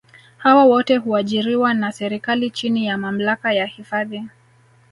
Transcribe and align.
hawa 0.37 0.65
wote 0.65 0.97
huajiriwa 0.97 1.73
na 1.73 1.91
serikali 1.91 2.51
chini 2.51 2.85
ya 2.85 2.97
mamlaka 2.97 3.53
ya 3.53 3.65
hifadhi 3.65 4.23